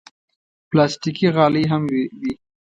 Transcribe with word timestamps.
پلاستيکي 0.69 1.27
غالۍ 1.35 1.63
هم 1.71 1.81
وي. 1.91 2.05